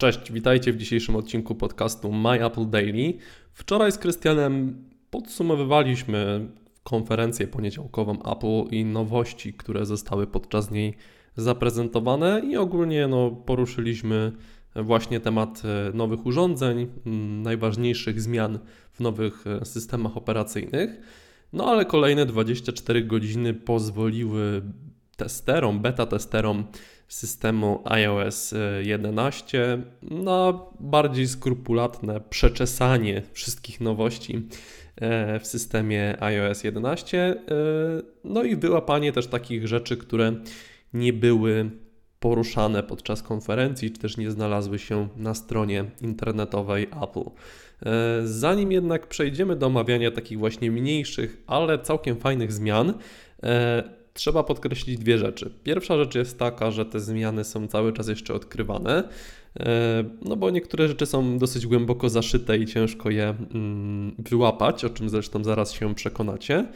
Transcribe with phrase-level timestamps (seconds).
[0.00, 3.14] Cześć, witajcie w dzisiejszym odcinku podcastu My Apple Daily.
[3.52, 6.48] Wczoraj z Krystianem podsumowywaliśmy
[6.82, 10.94] konferencję poniedziałkową Apple i nowości, które zostały podczas niej
[11.36, 14.32] zaprezentowane i ogólnie no, poruszyliśmy
[14.76, 16.88] właśnie temat e, nowych urządzeń,
[17.42, 18.58] najważniejszych zmian
[18.92, 21.00] w nowych e, systemach operacyjnych.
[21.52, 24.62] No ale kolejne 24 godziny pozwoliły
[25.16, 26.64] testerom, beta testerom
[27.12, 34.48] systemu iOS 11 na bardziej skrupulatne przeczesanie wszystkich nowości
[34.96, 37.36] e, w systemie iOS 11,
[38.24, 40.32] no i wyłapanie też takich rzeczy, które
[40.92, 41.70] nie były
[42.20, 47.30] poruszane podczas konferencji, czy też nie znalazły się na stronie internetowej Apple.
[47.86, 52.94] E, zanim jednak przejdziemy do omawiania takich właśnie mniejszych, ale całkiem fajnych zmian,
[53.42, 55.50] e, trzeba podkreślić dwie rzeczy.
[55.62, 59.08] Pierwsza rzecz jest taka, że te zmiany są cały czas jeszcze odkrywane,
[59.60, 64.90] e, no bo niektóre rzeczy są dosyć głęboko zaszyte i ciężko je mm, wyłapać, o
[64.90, 66.66] czym zresztą zaraz się przekonacie.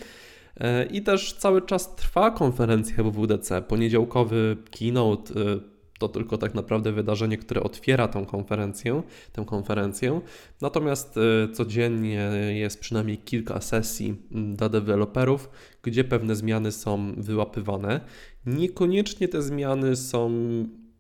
[0.61, 3.63] E, I też cały czas trwa konferencja WWDC.
[3.63, 5.74] Poniedziałkowy keynote e,
[6.05, 9.03] to tylko tak naprawdę wydarzenie, które otwiera tą konferencję,
[9.33, 10.21] tę konferencję.
[10.61, 15.51] Natomiast e, codziennie jest przynajmniej kilka sesji dla deweloperów,
[15.83, 18.01] gdzie pewne zmiany są wyłapywane.
[18.47, 20.31] Niekoniecznie te zmiany są,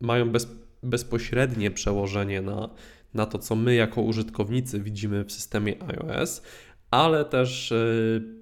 [0.00, 0.48] mają bez,
[0.82, 2.70] bezpośrednie przełożenie na,
[3.14, 6.42] na to, co my jako użytkownicy widzimy w systemie iOS,
[6.90, 7.76] ale też e,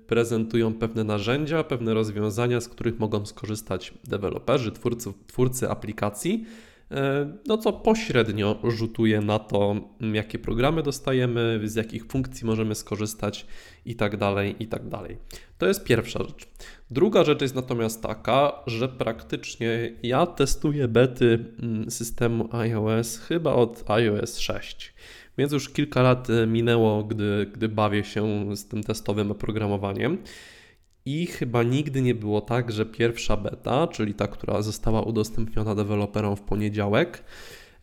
[0.07, 6.45] prezentują pewne narzędzia, pewne rozwiązania, z których mogą skorzystać deweloperzy, twórcy, twórcy aplikacji,
[6.91, 13.47] e, no co pośrednio rzutuje na to, jakie programy dostajemy, z jakich funkcji możemy skorzystać
[13.85, 15.17] i tak dalej, i tak dalej.
[15.59, 16.49] To jest pierwsza rzecz.
[16.91, 21.45] Druga rzecz jest natomiast taka, że praktycznie ja testuję bety
[21.89, 24.95] systemu iOS chyba od iOS 6.
[25.39, 30.19] Więc już kilka lat e, minęło, gdy, gdy bawię się z tym testowym oprogramowaniem.
[31.05, 36.37] I chyba nigdy nie było tak, że pierwsza beta, czyli ta, która została udostępniona deweloperom
[36.37, 37.25] w poniedziałek,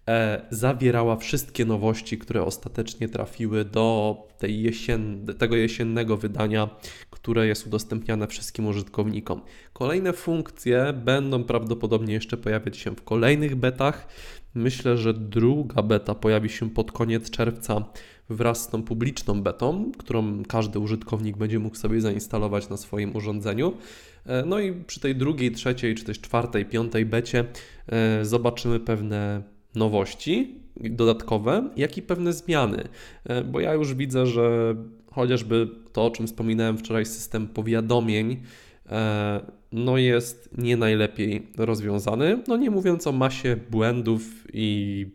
[0.07, 6.69] e, zawierała wszystkie nowości, które ostatecznie trafiły do tej jesien, tego jesiennego wydania,
[7.09, 9.41] które jest udostępniane wszystkim użytkownikom.
[9.73, 14.07] Kolejne funkcje będą prawdopodobnie jeszcze pojawiać się w kolejnych betach.
[14.55, 17.85] Myślę, że druga beta pojawi się pod koniec czerwca
[18.29, 23.73] wraz z tą publiczną betą, którą każdy użytkownik będzie mógł sobie zainstalować na swoim urządzeniu.
[24.25, 27.45] E, no i przy tej drugiej, trzeciej, czy też czwartej, piątej becie
[27.87, 29.43] e, zobaczymy pewne
[29.75, 32.83] nowości dodatkowe, jak i pewne zmiany,
[33.23, 34.75] e, bo ja już widzę, że
[35.11, 38.41] chociażby to, o czym wspominałem wczoraj, system powiadomień,
[39.71, 42.43] no jest nie najlepiej rozwiązany.
[42.47, 44.21] No nie mówiąc o masie błędów
[44.53, 45.05] i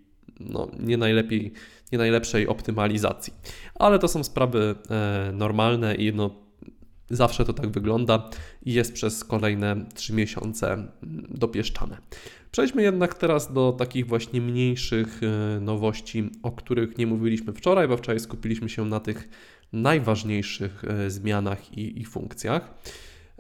[0.41, 1.53] no, nie, najlepiej,
[1.93, 3.33] nie najlepszej optymalizacji.
[3.75, 6.31] Ale to są sprawy e, normalne i no,
[7.11, 8.31] zawsze to tak wygląda
[8.63, 10.93] i jest przez kolejne 3 miesiące mm,
[11.31, 11.99] dopieszczane.
[12.51, 17.97] Przejdźmy jednak teraz do takich właśnie mniejszych e, nowości, o których nie mówiliśmy wczoraj, bo
[17.97, 19.29] wczoraj skupiliśmy się na tych
[19.73, 22.75] najważniejszych zmianach i, i funkcjach.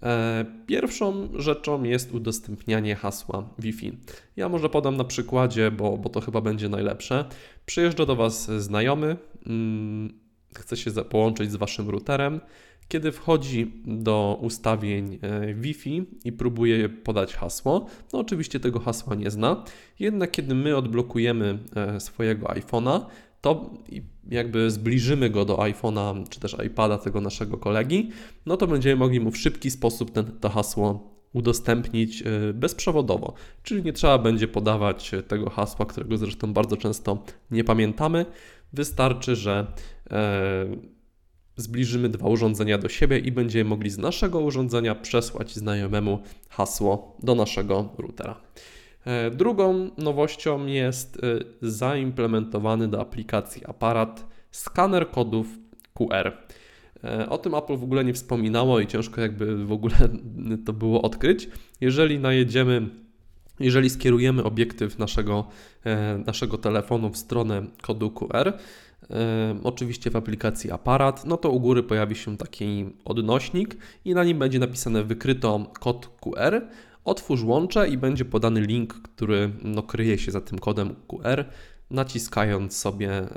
[0.05, 3.93] E, pierwszą rzeczą jest udostępnianie hasła Wi-Fi.
[4.37, 7.25] Ja może podam na przykładzie, bo, bo to chyba będzie najlepsze.
[7.67, 10.15] Przyjeżdża do Was znajomy, hmm,
[10.55, 12.41] chce się połączyć z Waszym routerem.
[12.89, 19.31] Kiedy wchodzi do ustawień e, Wi-Fi i próbuje podać hasło, no oczywiście tego hasła nie
[19.31, 19.65] zna.
[19.99, 23.01] Jednak kiedy my odblokujemy e, swojego iPhone'a,
[23.41, 23.71] to
[24.31, 28.11] jakby zbliżymy go do iPhone'a czy też iPada tego naszego kolegi,
[28.47, 33.35] no to będziemy mogli mu w szybki sposób ten, to hasło udostępnić e, bezprzewodowo.
[33.63, 38.27] Czyli nie trzeba będzie podawać tego hasła, którego zresztą bardzo często nie pamiętamy.
[38.73, 39.67] Wystarczy, że
[40.11, 40.67] e,
[41.57, 47.35] zbliżymy dwa urządzenia do siebie i będziemy mogli z naszego urządzenia przesłać znajomemu hasło do
[47.35, 48.41] naszego routera.
[49.05, 51.21] E, drugą nowością jest e,
[51.63, 55.47] zaimplementowany do aplikacji aparat skaner kodów
[55.95, 56.33] QR.
[57.05, 59.97] E, o tym Apple w ogóle nie wspominało i ciężko jakby w ogóle
[60.67, 61.49] to było odkryć.
[61.81, 62.89] Jeżeli najedziemy,
[63.61, 65.49] jeżeli skierujemy obiektyw naszego,
[66.27, 68.53] naszego telefonu w stronę kodu QR,
[69.63, 74.39] oczywiście w aplikacji aparat, no to u góry pojawi się taki odnośnik i na nim
[74.39, 76.63] będzie napisane wykryto kod QR,
[77.05, 81.45] Otwórz łącze i będzie podany link, który no, kryje się za tym kodem QR.
[81.91, 83.29] Naciskając sobie e,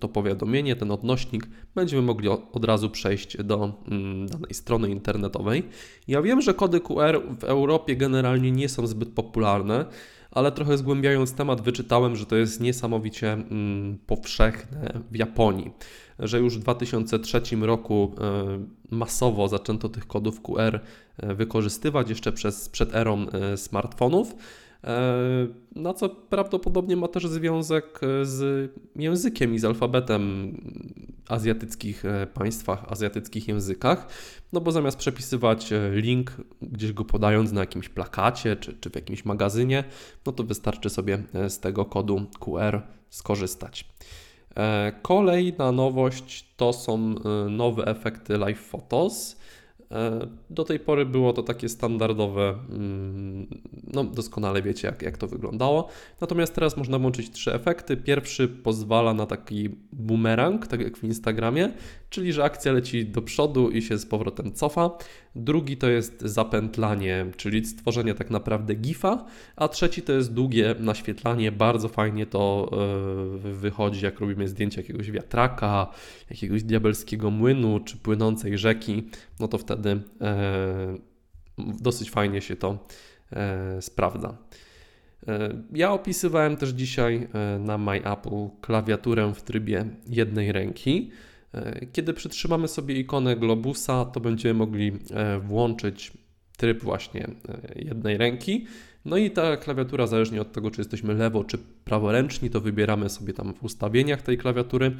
[0.00, 5.62] to powiadomienie, ten odnośnik, będziemy mogli od razu przejść do mm, danej strony internetowej.
[6.08, 9.84] Ja wiem, że kody QR w Europie generalnie nie są zbyt popularne,
[10.34, 15.70] ale trochę zgłębiając temat wyczytałem, że to jest niesamowicie mm, powszechne w Japonii,
[16.18, 20.80] że już w 2003 roku e, masowo zaczęto tych kodów QR
[21.16, 24.34] e, wykorzystywać jeszcze przez, przed erą e, smartfonów.
[25.76, 30.54] Na co prawdopodobnie ma też związek e, z językiem i z alfabetem
[31.28, 34.06] azjatyckich e, państwach, azjatyckich językach,
[34.52, 36.32] no bo zamiast przepisywać link,
[36.62, 39.84] gdzieś go podając na jakimś plakacie czy, czy w jakimś magazynie,
[40.26, 43.88] no to wystarczy sobie z tego kodu QR skorzystać.
[45.02, 47.14] Kolejna nowość to są
[47.50, 49.36] nowe efekty Live Photos.
[50.50, 53.03] Do tej pory było to takie standardowe, mm,
[53.94, 55.88] no doskonale wiecie jak, jak to wyglądało.
[56.20, 57.96] Natomiast teraz można włączyć trzy efekty.
[57.96, 61.72] Pierwszy pozwala na taki boomerang, tak jak w Instagramie,
[62.10, 64.90] czyli że akcja leci do przodu i się z powrotem cofa.
[65.36, 69.24] Drugi to jest zapętlanie, czyli stworzenie tak naprawdę gifa,
[69.56, 71.52] a trzeci to jest długie naświetlanie.
[71.52, 75.90] Bardzo fajnie to e, wychodzi, jak robimy zdjęcie jakiegoś wiatraka,
[76.30, 79.08] jakiegoś diabelskiego młynu czy płynącej rzeki,
[79.40, 81.14] no to wtedy e,
[81.58, 82.78] dosyć fajnie się to
[83.80, 84.36] sprawdza.
[85.72, 87.28] Ja opisywałem też dzisiaj
[87.60, 91.10] na MyApple klawiaturę w trybie jednej ręki.
[91.54, 96.12] E, kiedy przytrzymamy sobie ikonę globusa, to będziemy mogli e, włączyć
[96.56, 98.66] tryb właśnie e, jednej ręki.
[99.04, 103.32] No i ta klawiatura, zależnie od tego, czy jesteśmy lewo czy praworęczni, to wybieramy sobie
[103.32, 104.96] tam w ustawieniach tej klawiatury,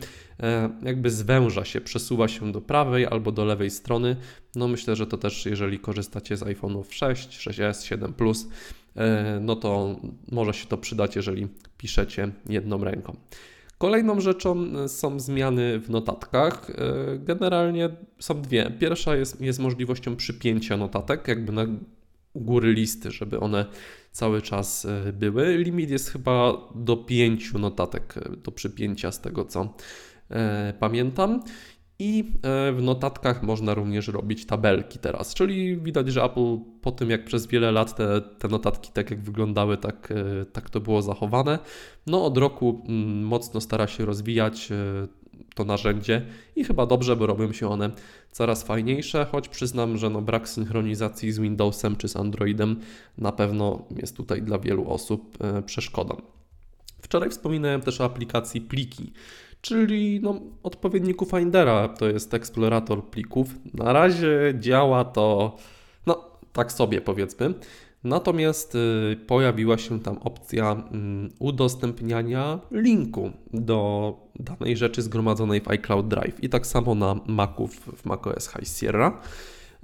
[0.82, 4.16] jakby zwęża się, przesuwa się do prawej albo do lewej strony.
[4.54, 8.48] No myślę, że to też, jeżeli korzystacie z iPhone'ów 6, 6s, 7 Plus,
[9.40, 9.96] no to
[10.32, 11.48] może się to przydać, jeżeli
[11.78, 13.16] piszecie jedną ręką.
[13.78, 16.70] Kolejną rzeczą e, są zmiany w notatkach.
[16.70, 16.74] E,
[17.18, 18.72] generalnie są dwie.
[18.78, 21.66] Pierwsza jest, jest możliwością przypięcia notatek, jakby na
[22.34, 23.66] góry listy, żeby one
[24.12, 25.56] cały czas e, były.
[25.56, 29.74] Limit jest chyba do pięciu notatek do przypięcia, z tego co
[30.80, 31.40] pamiętam.
[31.98, 37.10] I e, w notatkach można również robić tabelki teraz, czyli widać, że Apple po tym
[37.10, 41.02] jak przez wiele lat te, te notatki tak jak wyglądały, tak, e, tak to było
[41.02, 41.58] zachowane.
[42.06, 44.74] No od roku mm, mocno stara się rozwijać e,
[45.54, 46.26] to narzędzie
[46.56, 47.90] i chyba dobrze, bo robią się one
[48.30, 52.80] coraz fajniejsze, choć przyznam, że no brak synchronizacji z Windowsem czy z Androidem
[53.18, 56.16] na pewno jest tutaj dla wielu osób przeszkodą.
[57.02, 59.12] Wczoraj wspominałem też o aplikacji Pliki
[59.64, 63.48] czyli no, odpowiedniku Findera, to jest eksplorator plików.
[63.74, 65.56] Na razie działa to
[66.06, 67.54] no, tak sobie powiedzmy.
[68.04, 70.76] Natomiast y, pojawiła się tam opcja y,
[71.38, 78.04] udostępniania linku do danej rzeczy zgromadzonej w iCloud Drive i tak samo na Maców w
[78.04, 79.20] macOS High Sierra.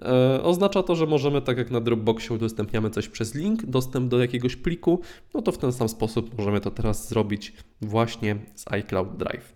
[0.03, 4.19] E, oznacza to, że możemy, tak jak na Dropboxie udostępniamy coś przez link, dostęp do
[4.19, 5.01] jakiegoś pliku,
[5.35, 9.55] no to w ten sam sposób możemy to teraz zrobić właśnie z iCloud Drive.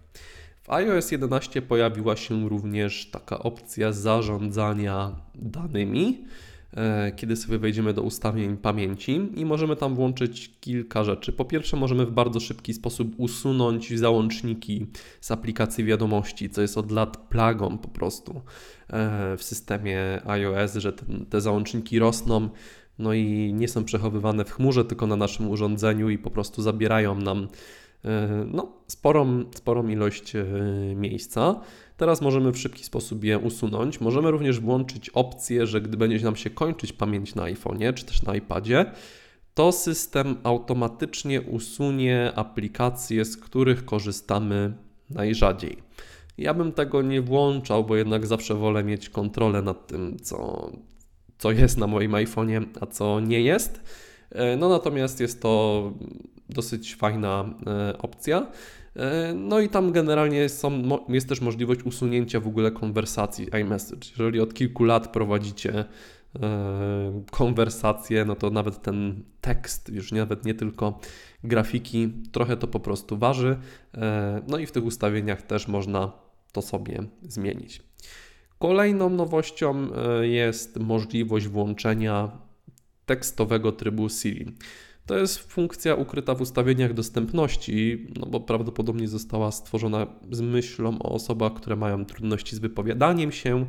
[0.63, 6.25] W iOS 11 pojawiła się również taka opcja zarządzania danymi,
[7.17, 11.33] kiedy sobie wejdziemy do ustawień pamięci i możemy tam włączyć kilka rzeczy.
[11.33, 14.87] Po pierwsze, możemy w bardzo szybki sposób usunąć załączniki
[15.21, 18.41] z aplikacji wiadomości, co jest od lat plagą po prostu
[18.89, 20.93] e, w systemie iOS, że
[21.31, 22.49] te załączniki rosną.
[22.99, 27.15] No i nie są przechowywane w chmurze, tylko na naszym urządzeniu i po prostu zabierają
[27.15, 27.49] nam E,
[28.47, 30.45] no, sporą, sporą ilość e,
[30.97, 31.61] miejsca.
[31.97, 34.01] Teraz możemy w szybki sposób je usunąć.
[34.01, 38.23] Możemy również włączyć opcję, że gdy będzie nam się kończyć pamięć na iPhone'ie czy też
[38.23, 38.87] na iPadzie,
[39.55, 44.75] to system automatycznie usunie aplikacje, z których korzystamy
[45.11, 45.77] najrzadziej.
[46.39, 50.71] Ja bym tego nie włączał, bo jednak zawsze wolę mieć kontrolę nad tym, co,
[51.39, 53.81] co jest na moim iPhone'ie, a co nie jest.
[54.31, 55.93] E, no natomiast jest to
[56.49, 58.47] dosyć fajna e, opcja.
[58.97, 64.09] E, no i tam generalnie są, jest też możliwość usunięcia w ogóle konwersacji iMessage.
[64.11, 65.85] Jeżeli od kilku lat prowadzicie
[67.31, 71.01] konwersację, no to nawet ten tekst, już nawet nie tylko
[71.45, 73.57] grafiki, trochę to po prostu waży.
[74.49, 76.13] No i w tych ustawieniach też można
[76.53, 77.83] to sobie zmienić.
[78.59, 79.89] Kolejną nowością
[80.23, 82.31] jest możliwość włączenia
[83.07, 84.55] tekstowego trybu Siri.
[85.07, 91.13] To jest funkcja ukryta w ustawieniach dostępności, no bo prawdopodobnie została stworzona z myślą o
[91.13, 93.67] osobach, które mają trudności z wypowiadaniem się,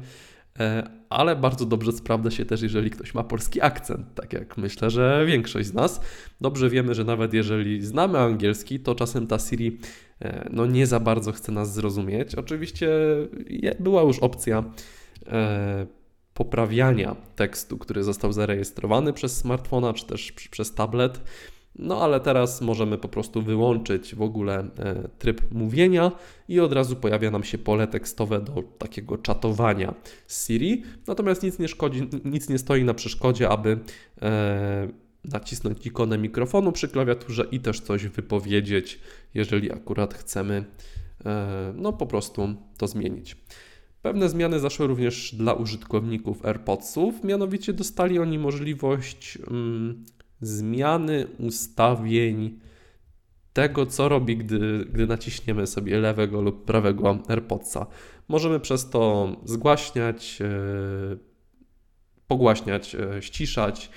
[0.60, 4.90] e, ale bardzo dobrze sprawdza się też, jeżeli ktoś ma polski akcent, tak jak myślę,
[4.90, 6.02] że większość z nas.
[6.42, 9.80] Dobrze wiemy, że nawet jeżeli znamy angielski, to czasem ta Siri
[10.22, 12.36] e, no, nie za bardzo chce nas zrozumieć.
[12.36, 12.90] Oczywiście
[13.80, 14.64] była już opcja
[15.28, 16.05] e,
[16.36, 21.22] poprawiania tekstu, który został zarejestrowany przez smartfona czy też przez tablet.
[21.76, 26.12] No ale teraz możemy po prostu wyłączyć w ogóle e, tryb mówienia
[26.48, 29.94] i od razu pojawia nam się pole tekstowe do takiego czatowania
[30.28, 30.84] z Siri.
[31.08, 33.80] Natomiast nic nie szkodzi, nic nie stoi na przeszkodzie, aby
[34.22, 34.88] e,
[35.24, 39.00] nacisnąć ikonę mikrofonu przy klawiaturze i też coś wypowiedzieć,
[39.34, 40.66] jeżeli akurat chcemy
[41.26, 43.38] e, no po prostu to zmienić.
[44.06, 50.06] Pewne zmiany zaszły również dla użytkowników AirPodsów, mianowicie dostali oni możliwość mm,
[50.42, 52.60] zmiany ustawień
[53.54, 57.88] tego, co robi, gdy, gdy naciśniemy sobie lewego lub prawego AirPodsa.
[58.28, 60.48] Możemy przez to zgłaśniać, e,
[62.28, 63.90] pogłaśniać, e, ściszać,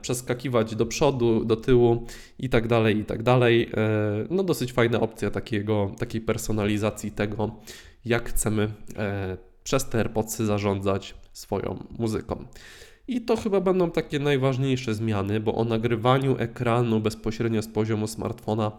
[0.00, 2.06] przeskakiwać do przodu, do tyłu
[2.38, 3.70] i tak dalej, i tak dalej.
[4.30, 7.50] No dosyć fajna opcja takiego, takiej personalizacji tego,
[8.04, 8.68] jak chcemy
[9.64, 12.44] przez te AirPodsy zarządzać swoją muzyką.
[13.08, 18.72] I to chyba będą takie najważniejsze zmiany, bo o nagrywaniu ekranu bezpośrednio z poziomu smartfona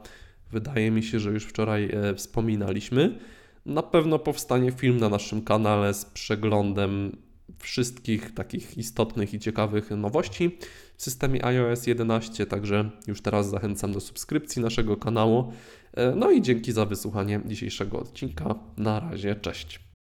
[0.51, 3.19] wydaje mi się, że już wczoraj e, wspominaliśmy.
[3.65, 7.17] Na pewno powstanie film na naszym kanale z przeglądem
[7.57, 10.57] wszystkich takich istotnych i ciekawych nowości
[10.97, 15.53] w systemie iOS 11, także już teraz zachęcam do subskrypcji naszego kanału.
[15.93, 18.55] E, no i dzięki za wysłuchanie dzisiejszego odcinka.
[18.77, 19.86] Na razie, cześć.